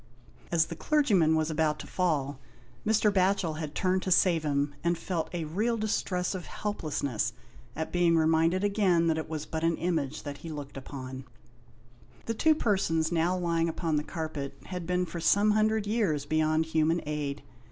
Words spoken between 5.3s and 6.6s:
a real distress of